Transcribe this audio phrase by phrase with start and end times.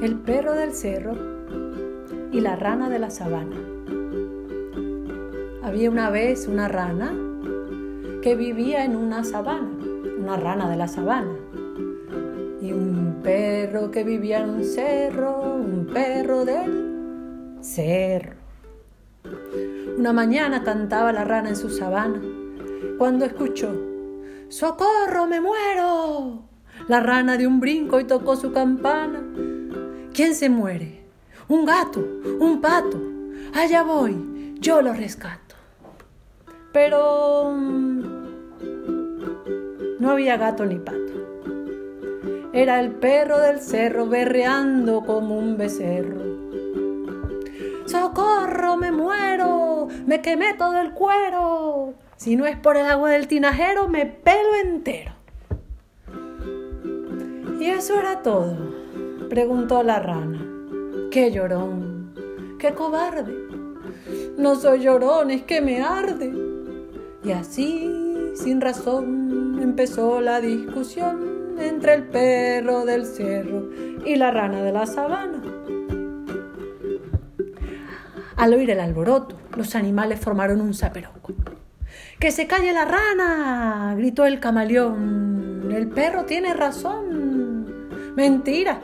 [0.00, 1.14] el perro del cerro
[2.30, 3.56] y la rana de la sabana.
[5.62, 7.12] Había una vez una rana
[8.22, 9.68] que vivía en una sabana,
[10.18, 11.36] una rana de la sabana.
[12.60, 18.36] Y un perro que vivía en un cerro, un perro del cerro.
[19.96, 22.20] Una mañana cantaba la rana en su sabana
[22.98, 23.74] cuando escuchó,
[24.48, 26.44] ¡Socorro, me muero!
[26.86, 29.22] La rana dio un brinco y tocó su campana.
[30.18, 30.98] ¿Quién se muere?
[31.46, 32.04] Un gato,
[32.40, 33.00] un pato.
[33.54, 35.54] Allá voy, yo lo rescato.
[36.72, 38.02] Pero mm,
[40.00, 41.12] no había gato ni pato.
[42.52, 46.20] Era el perro del cerro berreando como un becerro.
[47.86, 49.86] ¡Socorro, me muero!
[50.04, 51.94] ¡Me quemé todo el cuero!
[52.16, 55.12] Si no es por el agua del tinajero, me pelo entero.
[57.60, 58.77] ¿Y eso era todo?
[59.28, 60.44] Preguntó la rana.
[61.10, 62.12] ¡Qué llorón!
[62.58, 63.34] ¡Qué cobarde!
[64.36, 66.32] No soy llorón, es que me arde.
[67.24, 73.68] Y así, sin razón, empezó la discusión entre el perro del cerro
[74.04, 75.42] y la rana de la sabana.
[78.36, 81.32] Al oír el alboroto, los animales formaron un zaperoco.
[82.20, 83.94] ¡Que se calle la rana!
[83.96, 85.70] gritó el camaleón.
[85.72, 88.14] El perro tiene razón.
[88.14, 88.80] Mentira,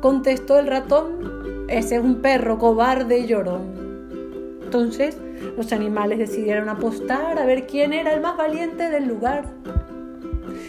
[0.00, 1.66] contestó el ratón.
[1.68, 4.60] Ese es un perro cobarde y llorón.
[4.62, 5.18] Entonces
[5.56, 9.44] los animales decidieron apostar a ver quién era el más valiente del lugar.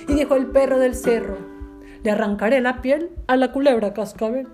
[0.08, 1.38] Y dijo el perro del cerro,
[2.04, 4.48] le arrancaré la piel a la culebra cascabel.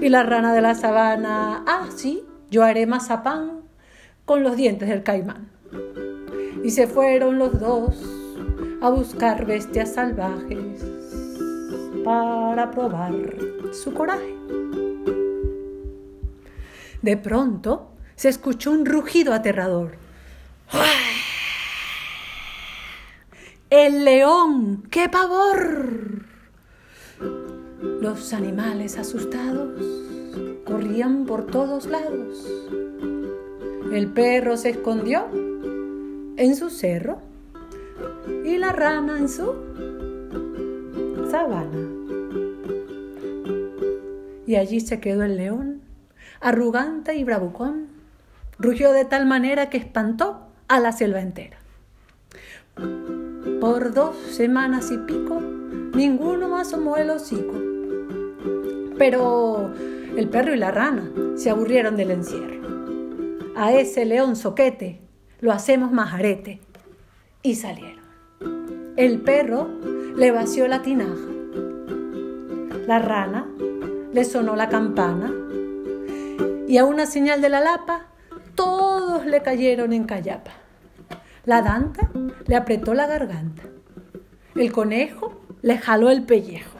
[0.00, 3.62] Y la rana de la sabana, ah, sí, yo haré mazapán
[4.24, 5.54] con los dientes del caimán
[6.64, 7.94] y se fueron los dos
[8.80, 10.82] a buscar bestias salvajes
[12.70, 13.14] probar
[13.72, 14.34] su coraje.
[17.02, 19.96] De pronto se escuchó un rugido aterrador.
[23.70, 24.84] ¡El león!
[24.90, 26.24] ¡Qué pavor!
[28.00, 29.80] Los animales asustados
[30.64, 32.48] corrían por todos lados.
[33.92, 35.26] El perro se escondió
[36.36, 37.18] en su cerro
[38.44, 39.54] y la rana en su
[41.30, 41.88] sabana.
[44.56, 45.82] Allí se quedó el león,
[46.40, 47.88] arrogante y bravucón,
[48.58, 51.58] rugió de tal manera que espantó a la selva entera.
[53.60, 57.54] Por dos semanas y pico, ninguno asomó el hocico.
[58.98, 59.72] Pero
[60.16, 62.54] el perro y la rana se aburrieron del encierro.
[63.56, 65.00] A ese león soquete
[65.40, 66.60] lo hacemos majarete.
[67.42, 68.04] Y salieron.
[68.96, 69.68] El perro
[70.16, 71.28] le vació la tinaja.
[72.86, 73.46] La rana
[74.14, 75.30] le sonó la campana.
[76.66, 78.06] Y a una señal de la lapa,
[78.54, 80.52] todos le cayeron en callapa.
[81.44, 82.10] La danta
[82.46, 83.64] le apretó la garganta.
[84.54, 86.78] El conejo le jaló el pellejo.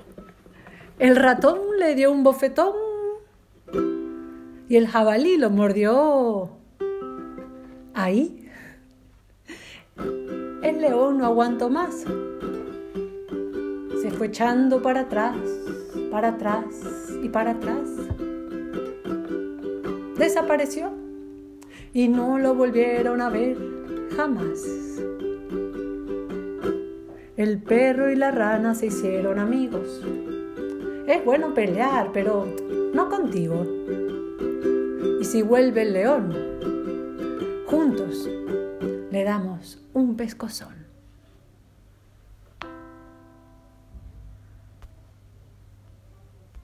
[0.99, 2.72] El ratón le dio un bofetón.
[4.69, 6.51] Y el jabalí lo mordió.
[7.93, 8.41] Ahí
[10.62, 12.05] el león no aguantó más.
[14.01, 15.37] Se fue echando para atrás,
[16.14, 16.64] para atrás
[17.25, 17.88] y para atrás.
[20.16, 20.92] Desapareció
[21.92, 23.58] y no lo volvieron a ver
[24.16, 24.64] jamás.
[27.36, 30.04] El perro y la rana se hicieron amigos.
[31.08, 32.47] Es bueno pelear, pero
[32.94, 33.66] no contigo.
[35.20, 36.32] Y si vuelve el león,
[37.66, 38.30] juntos
[39.10, 40.84] le damos un pescozón.